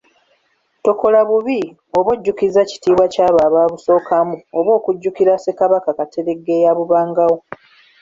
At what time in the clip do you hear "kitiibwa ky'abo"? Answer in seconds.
2.69-3.39